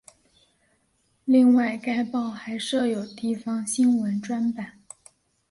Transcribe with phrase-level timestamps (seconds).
[1.25, 4.79] 另外该报还设有地方新闻专版。